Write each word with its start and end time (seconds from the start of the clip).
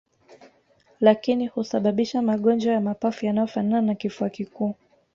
lakini 0.99 1.47
husababisha 1.47 2.21
magonjwa 2.21 2.73
ya 2.73 2.81
mapafu 2.81 3.25
yanayofanana 3.25 3.81
na 3.81 3.95
kifua 3.95 4.29
kikuu 4.29 4.75